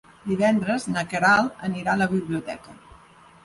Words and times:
Divendres 0.29 0.87
na 0.95 1.03
Queralt 1.11 1.63
anirà 1.69 1.95
a 1.97 2.03
la 2.05 2.11
biblioteca. 2.17 2.79